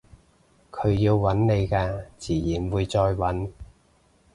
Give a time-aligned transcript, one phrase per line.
[0.71, 3.51] 佢要搵你嘅自然會再搵